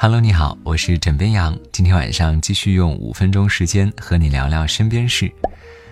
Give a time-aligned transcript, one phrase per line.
[0.00, 1.58] Hello，你好，我是枕边羊。
[1.72, 5.28] 今天晚上继续用五分钟时间和你聊聊身边事。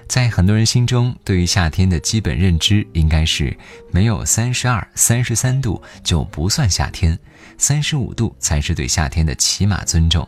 [0.06, 3.58] 在很多人心中，对于夏天的基本认知应该是
[3.90, 7.18] 没有三十二、三十三度就不算夏天，
[7.58, 10.26] 三十五度才是对夏天的起码尊重。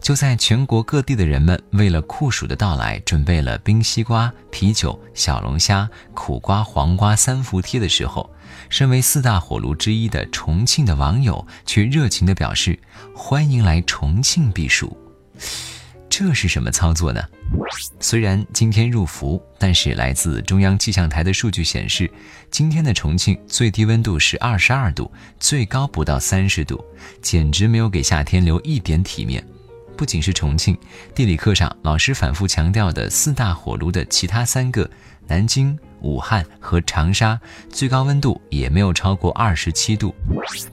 [0.00, 8.30] 就在全国各地的人们为了酷暑的到来，准备了冰西瓜、啤酒、小龙虾、苦瓜、黄瓜三伏贴的时候。
[8.68, 12.78] 身为四大火炉之一的重庆的网友，却热情地表示
[13.14, 14.96] ：“欢迎来重庆避暑。”
[16.08, 17.22] 这是什么操作呢？
[18.00, 22.10] 虽然今天入伏，但是来自中央气象台的数据显示，
[22.50, 26.82] 今天的重庆最低温度是二十二度，最高不到三十度，
[27.20, 29.44] 简直没有给夏天留一点体面。
[29.96, 30.76] 不仅是重庆，
[31.14, 34.88] 地理课上老师反复强调的四大火炉的其他三个——
[35.26, 35.76] 南京。
[36.02, 40.14] 武汉和长沙最高温度也没有超过二十七度，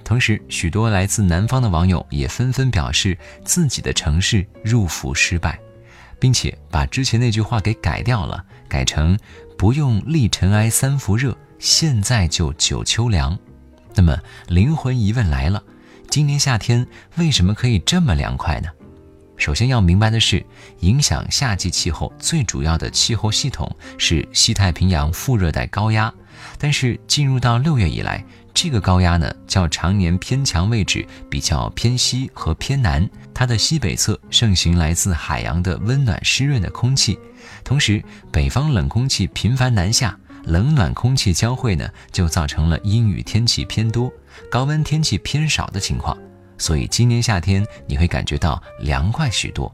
[0.03, 5.57] 同时，许多来自南方的网友也纷纷表示自己的城市入伏失败，
[6.19, 9.17] 并且把之前那句话给改掉了，改成
[9.57, 13.35] 不用立尘埃三伏热，现在就九秋凉。
[13.95, 15.63] 那么，灵魂疑问来了：
[16.09, 18.69] 今年夏天为什么可以这么凉快呢？
[19.43, 20.41] 首先要明白的是，
[20.79, 26.13] 影响夏季气候最主要的气候系统是西太平洋副热带高压。
[26.57, 37.19] 但是进入到六月以来，这个高压呢，较常年偏强位置比较偏西和偏南，它的西北侧盛行来自海洋的温暖湿润的空气，
[37.65, 44.09] 同时北方冷空气频繁南下，冷暖空气交汇呢，就造成了阴雨天气偏多、
[44.49, 46.17] 高温天气偏少的情况。
[46.63, 49.69] 所以今年夏天你会感觉到凉快许多。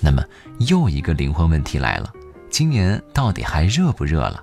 [0.00, 0.24] 那么
[0.68, 2.08] 又一个灵魂问题来了：
[2.48, 4.40] 今年到底还热不热了？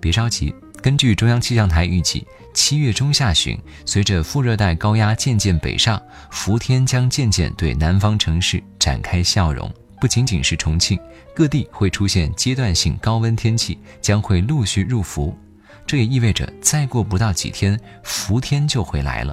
[0.00, 3.56] 别着急，根据中央气象台预计，七月中下旬，
[3.86, 9.72] 随着副热带高压渐渐北上，伏天将渐渐对南方城市展开笑容。
[10.00, 10.98] 不仅仅是重庆，
[11.36, 15.38] 各地会出现阶段性高温天气，将会陆续入伏。
[15.86, 19.32] 这也意味着再过不到几天，伏天就会来了。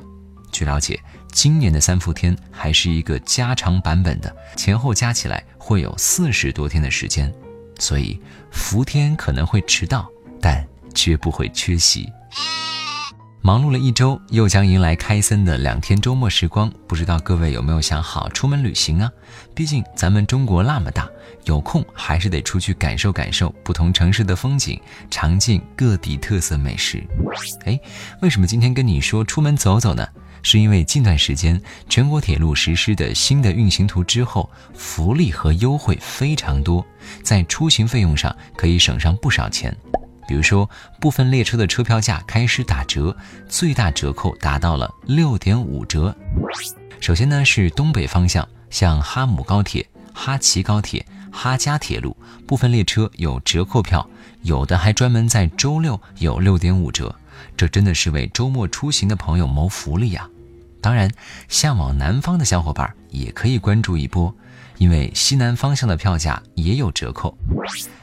[0.52, 1.00] 据了解。
[1.32, 7.34] 今年的三伏天还是一个加长版本的，前后加起来会有四十多天的时间，
[7.80, 8.20] 所以
[8.52, 10.10] 伏天可能会迟到，
[10.42, 12.12] 但绝不会缺席。
[13.42, 19.10] 忙碌了一周，又将迎来开森的两天周末时光，不知道各位有没有想好出门旅行啊？
[19.56, 21.08] 毕竟咱们中国那么大，
[21.46, 24.80] 有空还是得出去感受感受不同城市的风景，
[25.10, 27.02] 尝尽各地特色美食。
[27.64, 27.80] 哎，
[28.22, 30.06] 为什么今天跟你说出门走走呢？
[30.42, 36.86] 是因为近段时间全国铁路实施的新的运行图之后，福利和优惠非常多，
[37.24, 39.76] 在出行费用上可以省上不少钱。
[40.28, 40.70] 比如说，
[41.00, 43.16] 部分列车的车票价开始打折，
[43.48, 46.16] 最大折扣达到了六点五折。
[47.00, 49.84] 首先呢是东北方向，像哈姆高铁、
[50.14, 54.08] 哈齐高铁、哈加铁路部分列车有折扣票，
[54.44, 57.16] 有的还专门在周六有六点五折。
[57.58, 60.30] 这真的是为周末出行的朋友谋福利呀！
[60.82, 61.12] 当然，
[61.50, 64.34] 向往南方的小伙伴也可以关注一波，
[64.78, 67.38] 因为西南方向的票价也有折扣。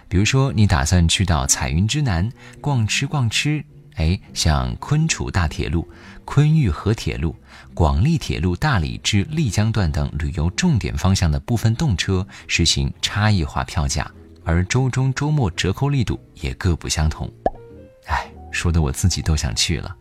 [0.09, 2.31] 比如说，你打算去到彩云之南
[2.61, 3.65] 逛吃逛吃，
[3.95, 5.89] 哎，像昆楚大铁路、
[6.27, 7.35] 昆玉河铁路、
[7.73, 14.11] 广利铁路大理至丽江段等旅游重点方向的部分动车实行差异化票价，
[14.45, 17.33] 而周中周末折扣力度也各不相同。
[18.56, 19.94] 说的我自己都想去了。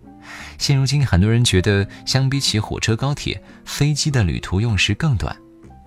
[0.58, 5.36] 现如今，很多人觉得相比起火车、高铁，飞机的旅途用时更短。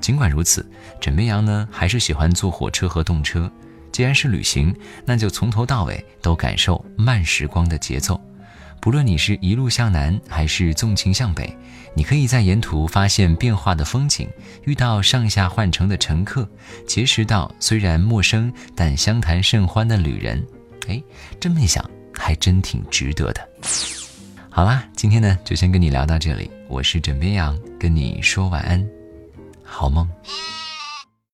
[0.01, 0.65] 尽管如此，
[1.01, 3.51] 枕边羊呢还是喜欢坐火车和动车。
[3.91, 4.73] 既然是旅行，
[5.05, 8.21] 那就从头到尾都感受慢时光的节奏。
[8.81, 11.53] 不论你是一路向南，还是纵情向北，
[11.97, 14.29] 你可以在沿途发现变化的风景，
[14.65, 16.49] 遇到上下换乘的乘客，
[16.87, 20.47] 结识到虽然陌生但相谈甚欢的旅人。
[20.87, 21.03] 哎，
[21.41, 21.85] 这么一想。
[22.19, 23.49] 还真挺值得的。
[24.51, 26.51] 好啦，今天呢就先跟你聊到这里。
[26.69, 28.85] 我是枕边羊，跟你说晚安，
[29.63, 30.07] 好梦。